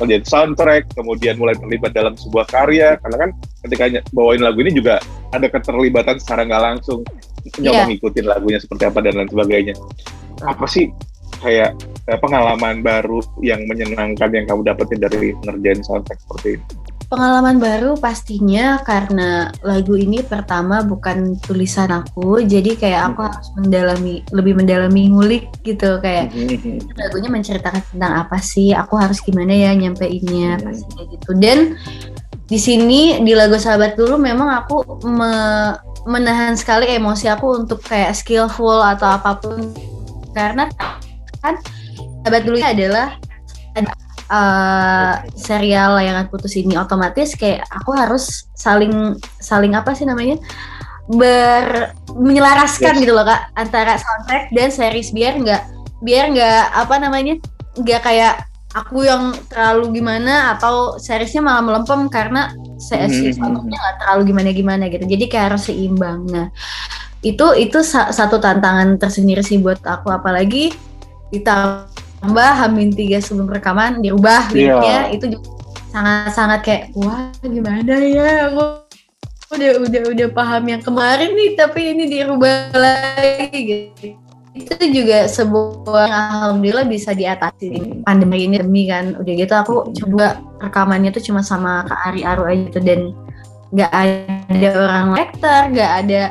ngerjain 0.00 0.24
soundtrack, 0.24 0.82
kemudian 0.96 1.36
mulai 1.36 1.52
terlibat 1.54 1.92
dalam 1.92 2.16
sebuah 2.16 2.48
karya, 2.48 2.96
karena 3.04 3.16
kan 3.28 3.30
ketika 3.68 3.84
bawain 4.16 4.40
lagu 4.40 4.58
ini 4.64 4.72
juga 4.72 4.98
ada 5.36 5.46
keterlibatan 5.52 6.16
secara 6.16 6.48
nggak 6.48 6.62
langsung 6.64 7.04
nyoba 7.60 7.76
yeah. 7.76 7.86
ngikutin 7.92 8.24
lagunya 8.24 8.58
seperti 8.58 8.84
apa 8.88 8.98
dan 9.04 9.12
lain 9.20 9.28
sebagainya. 9.28 9.74
Apa 10.48 10.64
sih 10.64 10.88
kayak 11.44 11.76
eh, 11.76 11.93
pengalaman 12.04 12.84
baru 12.84 13.24
yang 13.40 13.64
menyenangkan 13.64 14.28
yang 14.28 14.44
kamu 14.44 14.60
dapetin 14.64 15.00
dari 15.00 15.32
ngerjain 15.44 15.80
soundtrack 15.80 16.20
seperti 16.20 16.60
ini? 16.60 16.64
Pengalaman 17.04 17.60
baru 17.60 17.94
pastinya 18.00 18.80
karena 18.80 19.52
lagu 19.60 19.94
ini 19.94 20.24
pertama 20.24 20.82
bukan 20.82 21.36
tulisan 21.44 21.92
aku, 21.92 22.42
jadi 22.42 22.74
kayak 22.74 23.02
aku 23.12 23.20
hmm. 23.22 23.28
harus 23.30 23.48
mendalami 23.60 24.14
lebih 24.32 24.54
mendalami 24.56 25.02
ngulik 25.12 25.44
gitu 25.62 26.00
kayak 26.00 26.32
hmm. 26.32 26.80
lagunya 26.96 27.30
menceritakan 27.30 27.84
tentang 27.92 28.12
apa 28.24 28.40
sih, 28.40 28.72
aku 28.72 28.96
harus 28.96 29.20
gimana 29.20 29.52
ya 29.52 29.76
nyampeinnya 29.76 30.58
hmm. 30.58 30.64
pasti 30.64 30.90
kayak 30.96 31.08
gitu. 31.20 31.30
Dan 31.38 31.58
di 32.44 32.58
sini 32.60 33.20
di 33.24 33.32
lagu 33.32 33.56
Sahabat 33.56 33.96
dulu 33.96 34.20
memang 34.20 34.64
aku 34.64 35.04
me 35.08 35.32
menahan 36.04 36.52
sekali 36.52 36.92
emosi 36.92 37.32
aku 37.32 37.64
untuk 37.64 37.80
kayak 37.80 38.12
skillful 38.12 38.76
atau 38.84 39.08
apa 39.08 39.40
pun 39.40 39.72
karena 40.36 40.68
kan 41.40 41.56
sahabat 42.24 42.42
dulu 42.48 42.56
adalah 42.64 43.20
uh, 44.32 45.14
serial 45.36 46.00
layangan 46.00 46.32
putus 46.32 46.56
ini 46.56 46.72
otomatis 46.80 47.36
kayak 47.36 47.68
aku 47.68 47.92
harus 47.92 48.48
saling 48.56 49.18
saling 49.40 49.76
apa 49.76 49.92
sih 49.92 50.08
namanya? 50.08 50.40
Ber 51.04 51.92
menyelaraskan 52.16 52.96
yes. 52.96 53.00
gitu 53.04 53.12
loh 53.12 53.28
kak 53.28 53.52
antara 53.60 54.00
soundtrack 54.00 54.48
dan 54.56 54.72
series 54.72 55.12
biar 55.12 55.36
nggak 55.36 55.62
biar 56.00 56.32
nggak 56.32 56.64
apa 56.72 56.94
namanya? 56.96 57.36
Nggak 57.76 58.00
kayak 58.00 58.34
aku 58.74 59.04
yang 59.04 59.36
terlalu 59.52 60.00
gimana 60.00 60.56
atau 60.56 60.96
seriesnya 60.96 61.44
malah 61.44 61.62
melempem 61.62 62.08
karena 62.10 62.50
saya 62.80 63.06
mm 63.06 63.36
-hmm. 63.38 63.68
nggak 63.68 63.94
terlalu 64.00 64.22
gimana 64.32 64.50
gimana 64.56 64.84
gitu. 64.88 65.04
Jadi 65.04 65.24
kayak 65.28 65.46
harus 65.52 65.68
seimbang. 65.68 66.24
Nah 66.32 66.48
itu 67.20 67.46
itu 67.56 67.78
satu 67.84 68.40
tantangan 68.40 68.96
tersendiri 68.96 69.44
sih 69.44 69.60
buat 69.60 69.84
aku. 69.84 70.08
Apalagi 70.08 70.72
ditambah 71.30 71.93
Hamin 72.32 72.90
tiga 72.94 73.20
sebelum 73.20 73.50
rekaman 73.52 74.00
dirubah 74.00 74.48
yeah. 74.50 74.80
liriknya 74.80 75.00
itu 75.12 75.24
sangat-sangat 75.92 76.60
kayak 76.64 76.82
wah 76.96 77.28
gimana 77.44 77.94
ya? 78.00 78.48
Aku 78.48 78.84
udah 79.54 79.70
udah 79.84 80.02
udah 80.10 80.28
paham 80.32 80.64
yang 80.66 80.82
kemarin 80.82 81.30
nih 81.36 81.50
tapi 81.54 81.92
ini 81.92 82.04
dirubah 82.08 82.72
lagi. 82.72 83.92
Gitu 83.94 84.24
itu 84.54 85.02
juga 85.02 85.26
sebuah 85.26 86.06
alhamdulillah 86.06 86.86
bisa 86.86 87.10
diatasi 87.10 88.02
pandemi 88.06 88.46
ini 88.46 88.62
demi 88.62 88.86
kan. 88.86 89.18
Udah 89.18 89.32
gitu 89.34 89.54
aku 89.54 89.74
coba 89.90 90.38
rekamannya 90.62 91.10
tuh 91.10 91.22
cuma 91.26 91.42
sama 91.42 91.82
Kak 91.90 92.14
Ari 92.14 92.22
Aru 92.22 92.46
aja 92.46 92.62
gitu 92.70 92.78
dan 92.78 93.10
nggak 93.74 93.90
ada 93.90 94.68
orang 94.78 95.06
lektor 95.18 95.60
nggak 95.74 95.92
ada 96.06 96.22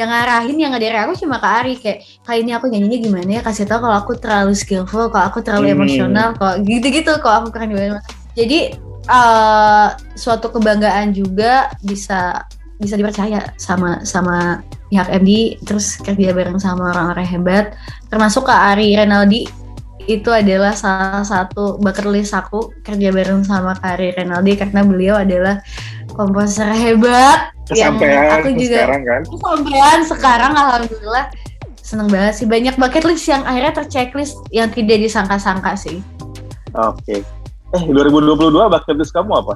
yang 0.00 0.08
ngarahin 0.08 0.56
yang 0.56 0.72
dari 0.76 0.96
aku 0.96 1.12
cuma 1.20 1.36
Kak 1.36 1.52
Ari. 1.64 1.74
Kayak 1.76 1.98
kali 2.24 2.38
ini 2.44 2.52
aku 2.56 2.66
nyanyinya 2.72 2.98
gimana 2.98 3.30
ya? 3.38 3.40
Kasih 3.44 3.68
tau 3.68 3.84
kalau 3.84 3.96
aku 3.96 4.16
terlalu 4.16 4.56
skillful 4.56 5.12
kalau 5.12 5.24
aku 5.28 5.44
terlalu 5.44 5.72
hmm. 5.72 5.76
emosional 5.76 6.28
kalau 6.36 6.54
gitu-gitu 6.64 7.12
kalau 7.20 7.44
aku 7.44 7.48
keren 7.52 7.72
gimana 7.72 8.00
jadi 8.32 8.76
uh, 9.08 9.92
suatu 10.16 10.48
kebanggaan 10.52 11.12
juga 11.12 11.72
bisa 11.84 12.44
bisa 12.80 12.98
dipercaya 12.98 13.54
sama 13.60 14.02
sama 14.02 14.64
pihak 14.90 15.08
MD 15.22 15.56
terus 15.62 15.96
kerja 16.02 16.34
bareng 16.34 16.58
sama 16.58 16.90
orang-orang 16.92 17.28
hebat. 17.28 17.66
Termasuk 18.10 18.48
Kak 18.48 18.76
Ari 18.76 18.98
Renaldi 18.98 19.46
itu 20.10 20.34
adalah 20.34 20.74
salah 20.74 21.22
satu 21.22 21.78
bucket 21.78 22.10
list 22.10 22.34
aku 22.34 22.74
kerja 22.82 23.14
bareng 23.14 23.46
sama 23.46 23.78
Kak 23.78 24.00
Ari 24.00 24.08
Renaldi. 24.18 24.58
Karena 24.58 24.82
beliau 24.82 25.14
adalah 25.20 25.62
komposer 26.14 26.70
hebat. 26.72 27.52
Yang 27.72 28.04
aku 28.04 28.48
juga 28.58 28.78
sekarang 28.84 29.02
kan? 29.08 29.22
kesampean 29.24 29.98
sekarang 30.04 30.52
alhamdulillah. 30.52 31.24
Seneng 31.82 32.08
banget 32.08 32.34
sih 32.38 32.46
banyak 32.46 32.74
bucket 32.78 33.04
list 33.04 33.26
yang 33.26 33.42
akhirnya 33.42 33.72
terchecklist 33.74 34.38
yang 34.54 34.68
tidak 34.70 35.02
disangka-sangka 35.02 35.74
sih. 35.74 36.00
Oke. 36.76 37.20
Okay. 37.20 37.20
eh 37.72 37.82
2022 37.88 38.52
bucket 38.52 38.96
list 39.00 39.12
kamu 39.16 39.32
apa? 39.32 39.54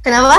Kenapa? 0.00 0.36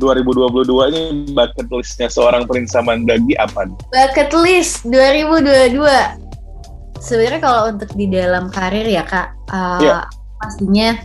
2022 0.00 0.90
ini 0.94 1.02
bucket 1.34 1.66
listnya 1.68 2.08
seorang 2.08 2.46
Prince 2.46 2.74
Mandagi 2.78 3.34
apa? 3.36 3.68
Bucket 3.92 4.30
list 4.40 4.86
2022 4.86 6.28
sebenarnya 6.98 7.40
kalau 7.42 7.62
untuk 7.70 7.90
di 7.94 8.06
dalam 8.10 8.50
karir 8.50 8.86
ya 8.86 9.06
kak, 9.06 9.34
uh, 9.50 9.80
yeah. 9.82 10.02
pastinya 10.42 10.98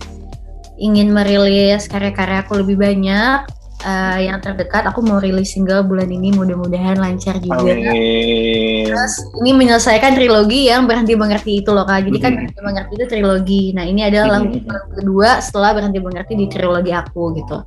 ingin 0.78 1.14
merilis 1.14 1.86
karya-karya 1.86 2.42
aku 2.46 2.66
lebih 2.66 2.82
banyak 2.82 3.46
uh, 3.84 4.18
yang 4.20 4.40
terdekat 4.40 4.88
aku 4.88 5.04
mau 5.04 5.20
rilis 5.20 5.54
single 5.54 5.86
bulan 5.86 6.10
ini 6.10 6.32
mudah-mudahan 6.34 6.98
lancar 6.98 7.38
juga. 7.38 7.60
Amin. 7.60 8.88
Terus 8.88 9.14
ini 9.44 9.52
menyelesaikan 9.54 10.16
trilogi 10.16 10.72
yang 10.72 10.88
berhenti 10.88 11.14
mengerti 11.14 11.62
itu 11.62 11.70
loh 11.76 11.86
kak. 11.86 12.08
Jadi 12.08 12.18
kan 12.18 12.32
berhenti 12.40 12.62
mengerti 12.64 12.94
itu 12.98 13.06
trilogi. 13.06 13.64
Nah 13.76 13.84
ini 13.86 14.02
adalah 14.08 14.40
lagu 14.40 14.58
kedua 14.96 15.44
setelah 15.44 15.76
berhenti 15.76 16.00
mengerti 16.00 16.34
di 16.40 16.46
trilogi 16.50 16.92
aku 16.96 17.36
gitu. 17.38 17.58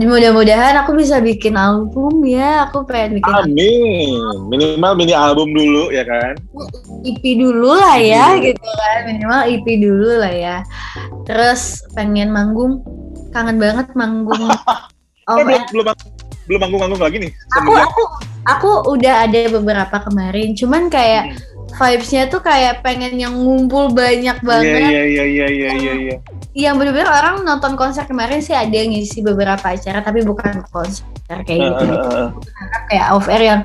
Mudah-mudahan 0.00 0.80
aku 0.80 0.96
bisa 0.96 1.20
bikin 1.20 1.60
album 1.60 2.24
ya. 2.24 2.70
Aku 2.70 2.88
pengen 2.88 3.20
bikin. 3.20 3.34
Amin. 3.36 4.16
Minimal 4.48 4.92
mini 4.96 5.12
album 5.12 5.52
dulu 5.52 5.92
ya 5.92 6.08
kan. 6.08 6.40
EP 7.04 7.20
dulu 7.36 7.76
lah 7.76 8.00
ya 8.00 8.38
gitu 8.40 8.56
kan. 8.56 8.98
Minimal 9.10 9.40
EP 9.50 9.66
dulu 9.76 10.10
lah 10.24 10.32
ya. 10.32 10.56
Terus 11.28 11.84
pengen 11.92 12.32
manggung. 12.32 12.80
Kangen 13.30 13.62
banget 13.62 13.94
manggung 13.94 14.50
Oh, 15.30 15.38
eh, 15.38 15.46
belum 15.46 15.62
belum 15.70 15.86
belum 16.50 16.58
manggung-manggung 16.66 17.02
lagi 17.02 17.16
nih. 17.22 17.32
Aku 17.62 17.70
aku 17.78 18.02
aku 18.42 18.70
udah 18.98 19.30
ada 19.30 19.40
beberapa 19.54 19.96
kemarin, 20.02 20.58
cuman 20.58 20.90
kayak 20.90 21.30
hmm. 21.30 21.78
vibesnya 21.78 22.26
tuh 22.26 22.42
kayak 22.42 22.82
pengen 22.82 23.14
yang 23.14 23.30
ngumpul 23.38 23.94
banyak 23.94 24.34
iya, 24.42 24.46
banget. 24.46 24.82
Iya 24.90 25.02
iya 25.06 25.24
iya 25.24 25.46
iya 25.46 25.70
iya 25.78 25.92
iya. 25.94 26.16
Yang 26.50 26.74
bener-bener 26.82 27.06
orang 27.06 27.46
nonton 27.46 27.78
konser 27.78 28.10
kemarin 28.10 28.42
sih 28.42 28.58
ada 28.58 28.74
yang 28.74 28.90
ngisi 28.90 29.22
beberapa 29.22 29.62
acara 29.62 30.02
tapi 30.02 30.26
bukan 30.26 30.66
konser 30.74 31.06
kayak 31.46 31.78
gitu. 31.78 31.84
Uh, 31.86 31.94
uh, 31.94 32.18
uh. 32.26 32.28
Kayak 32.90 33.06
off 33.14 33.30
air 33.30 33.42
yang 33.46 33.60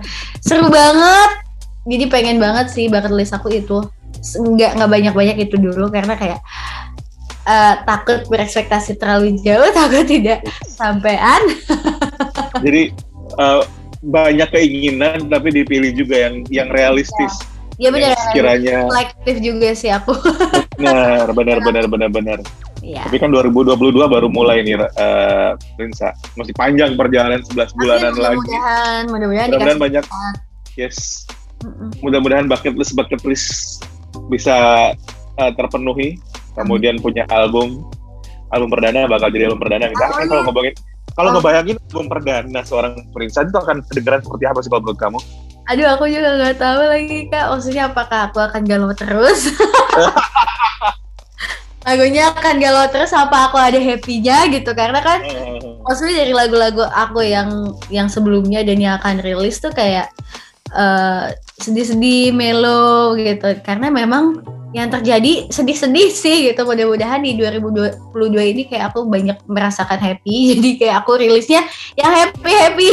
seru 0.45 0.69
banget. 0.69 1.41
Jadi 1.85 2.05
pengen 2.09 2.37
banget 2.37 2.69
sih 2.69 2.85
bucket 2.85 3.09
list 3.09 3.33
aku 3.33 3.49
itu. 3.49 3.81
Nggak 4.21 4.77
nggak 4.77 4.89
banyak-banyak 4.89 5.37
itu 5.41 5.57
dulu 5.57 5.89
karena 5.89 6.13
kayak 6.13 6.45
uh, 7.45 7.73
takut 7.85 8.25
berekspektasi 8.27 8.97
terlalu 8.97 9.37
jauh, 9.41 9.69
takut 9.77 10.05
tidak 10.05 10.43
sampean. 10.67 11.41
Jadi 12.65 12.91
uh, 13.37 13.63
banyak 14.05 14.49
keinginan 14.53 15.29
tapi 15.29 15.49
dipilih 15.53 15.93
juga 15.97 16.29
yang 16.29 16.45
yang 16.53 16.69
realistis. 16.69 17.33
Iya 17.75 17.91
benar. 17.91 18.15
Kiranya 18.31 18.87
selektif 18.87 19.35
juga 19.43 19.69
sih 19.75 19.91
aku. 19.91 20.15
benar, 20.79 21.27
benar, 21.35 21.57
benar, 21.59 21.85
benar, 21.91 22.09
benar. 22.11 22.39
Ya. 22.85 23.01
Tapi 23.01 23.17
kan 23.17 23.33
2022 23.33 23.81
baru 24.05 24.27
mulai 24.29 24.61
nih 24.61 24.77
uh, 24.77 25.57
Rinsa. 25.75 26.13
Masih 26.37 26.53
panjang 26.53 26.93
perjalanan 26.93 27.41
11 27.41 27.75
bulanan 27.75 28.13
mudah 28.13 28.23
lagi. 28.23 28.37
Mudah-mudahan, 28.37 29.03
mudah-mudahan 29.09 29.49
mudah 29.51 29.77
banyak. 29.81 30.03
Yes. 30.77 31.25
Mudah-mudahan 31.99 32.45
bucket 32.45 32.77
list 32.77 32.93
bucket 32.93 33.25
list 33.25 33.81
bisa 34.29 34.55
uh, 35.41 35.51
terpenuhi 35.57 36.21
kemudian 36.55 36.95
punya 37.03 37.27
album 37.29 37.83
album 38.51 38.69
perdana 38.71 39.05
bakal 39.05 39.27
jadi 39.29 39.51
album 39.51 39.61
perdana 39.61 39.91
misalnya 39.91 40.15
kan 40.15 40.27
kalau 40.31 40.43
ngomongin 40.47 40.73
kalau 41.15 41.29
oh. 41.31 41.33
ngebayangin 41.39 41.77
album 41.79 42.07
perdana 42.11 42.59
seorang 42.67 42.93
Prince 43.15 43.39
itu 43.39 43.55
akan 43.55 43.79
kedengaran 43.87 44.19
seperti 44.19 44.43
apa 44.51 44.59
sih 44.59 44.67
kalau 44.67 44.83
menurut 44.83 44.99
kamu? 44.99 45.19
Aduh 45.71 45.87
aku 45.87 46.05
juga 46.11 46.29
nggak 46.35 46.59
tahu 46.59 46.81
lagi 46.91 47.17
kak 47.31 47.45
maksudnya 47.55 47.83
apakah 47.87 48.19
aku 48.29 48.39
akan 48.43 48.61
galau 48.67 48.91
terus? 48.91 49.47
lagunya 51.85 52.33
akan 52.33 52.57
galau 52.57 52.85
terus 52.89 53.13
apa 53.13 53.47
aku 53.47 53.61
ada 53.61 53.77
happy-nya 53.77 54.49
gitu 54.49 54.73
karena 54.73 54.99
kan 55.05 55.21
hmm. 55.21 55.85
maksudnya 55.85 56.25
dari 56.25 56.33
lagu-lagu 56.33 56.81
aku 56.81 57.21
yang 57.21 57.77
yang 57.93 58.09
sebelumnya 58.09 58.65
dan 58.65 58.81
yang 58.81 58.97
akan 58.97 59.21
rilis 59.21 59.61
tuh 59.61 59.69
kayak 59.69 60.09
uh, 60.73 61.29
sedih-sedih 61.61 62.33
melo 62.33 63.13
gitu 63.21 63.53
karena 63.61 63.93
memang 63.93 64.41
yang 64.75 64.91
terjadi 64.91 65.47
sedih-sedih 65.47 66.11
sih 66.11 66.51
gitu 66.51 66.67
mudah-mudahan 66.67 67.23
di 67.23 67.39
2022 67.39 68.51
ini 68.51 68.67
kayak 68.67 68.91
aku 68.91 69.07
banyak 69.07 69.39
merasakan 69.47 69.95
happy. 70.03 70.35
Jadi 70.59 70.69
kayak 70.83 70.95
aku 71.07 71.15
rilisnya 71.15 71.63
yang 71.95 72.11
happy 72.11 72.51
happy 72.51 72.89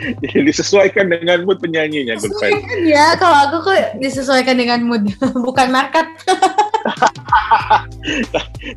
jadi 0.24 0.38
disesuaikan 0.48 1.12
dengan 1.12 1.44
mood 1.44 1.60
penyanyinya 1.60 2.16
good 2.16 2.32
ya 2.88 3.12
kalau 3.20 3.36
aku 3.48 3.56
kok 3.68 4.00
disesuaikan 4.00 4.56
dengan 4.56 4.80
mood 4.86 5.04
bukan 5.46 5.68
market. 5.68 6.06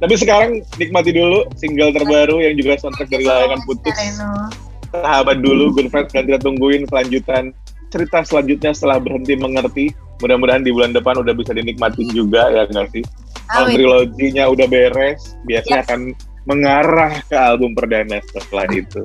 Tapi 0.03 0.13
sekarang 0.19 0.59
nikmati 0.75 1.15
dulu 1.15 1.47
single 1.55 1.95
terbaru 1.95 2.43
yang 2.43 2.59
juga 2.59 2.75
soundtrack 2.81 3.07
dari 3.07 3.23
layangan 3.23 3.61
putus. 3.63 3.95
Sahabat 4.93 5.41
dulu 5.41 5.73
good 5.73 5.89
friends 5.89 6.11
dan 6.11 6.27
kita 6.27 6.43
tungguin 6.43 6.85
kelanjutan 6.91 7.55
cerita 7.89 8.25
selanjutnya 8.25 8.73
setelah 8.75 8.97
berhenti 8.99 9.33
mengerti 9.37 9.85
mudah-mudahan 10.23 10.63
di 10.63 10.71
bulan 10.71 10.95
depan 10.95 11.19
udah 11.19 11.35
bisa 11.35 11.51
dinikmatin 11.51 12.07
juga 12.15 12.47
ya 12.47 12.63
nggak 12.71 12.87
sih 12.95 13.03
kalau 13.51 13.67
triloginya 13.67 14.43
udah 14.47 14.67
beres 14.71 15.35
biasanya 15.43 15.83
yes. 15.83 15.85
akan 15.91 15.99
mengarah 16.43 17.23
ke 17.23 17.35
album 17.39 17.71
perdana 17.71 18.19
setelah 18.35 18.67
itu. 18.75 18.99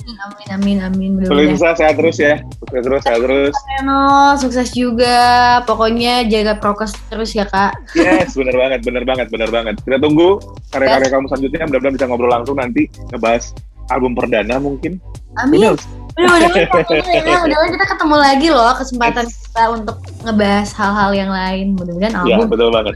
Amin 0.51 0.83
amin 0.83 1.13
amin. 1.23 1.31
Pemirsa 1.31 1.79
sehat 1.79 1.95
terus 1.95 2.19
ya, 2.19 2.43
sukses 2.59 2.83
terus 2.83 3.01
sehat 3.07 3.21
terus. 3.23 3.55
Reno, 3.79 4.35
sukses 4.43 4.75
juga. 4.75 5.19
Pokoknya 5.63 6.27
jaga 6.27 6.59
prokes 6.59 6.99
terus 7.07 7.39
ya 7.39 7.47
kak. 7.47 7.79
Yes, 7.95 8.35
benar 8.35 8.59
banget, 8.59 8.81
benar 8.83 9.05
banget, 9.07 9.27
benar 9.31 9.51
banget. 9.55 9.75
Kita 9.87 9.99
tunggu 10.03 10.43
karya-karya 10.75 11.09
kamu 11.15 11.27
selanjutnya. 11.31 11.63
Mudah-mudahan 11.71 11.95
bisa 11.95 12.07
ngobrol 12.11 12.33
langsung 12.35 12.57
nanti 12.59 12.91
ngebahas 13.15 13.55
album 13.95 14.19
perdana 14.19 14.59
mungkin. 14.59 14.99
Amin. 15.39 15.79
Mudah-mudahan 16.19 17.71
kita 17.71 17.87
ketemu 17.95 18.17
lagi 18.19 18.49
loh 18.51 18.73
kesempatan 18.75 19.27
kita 19.31 19.65
untuk 19.71 19.97
ngebahas 20.27 20.71
hal-hal 20.75 21.11
yang 21.15 21.31
lain. 21.31 21.79
Mudah-mudahan 21.79 22.15
iya, 22.27 22.35
album. 22.35 22.43
Ya, 22.43 22.51
betul 22.51 22.69
banget. 22.75 22.95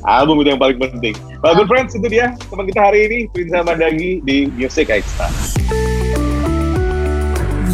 Album 0.00 0.34
itu 0.40 0.48
yang 0.54 0.62
paling 0.62 0.78
penting. 0.78 1.14
Well, 1.42 1.52
good 1.58 1.68
friends, 1.68 1.92
itu 1.92 2.06
dia 2.08 2.32
teman 2.48 2.64
kita 2.70 2.80
hari 2.80 3.00
ini, 3.10 3.18
Prince 3.34 3.52
Dagi 3.52 4.22
di 4.24 4.48
Music 4.54 4.88
Extra. 4.88 5.28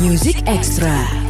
Music 0.01 0.43
Extra. 0.49 1.26